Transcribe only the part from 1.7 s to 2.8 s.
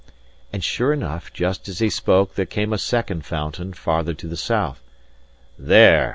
he spoke there came a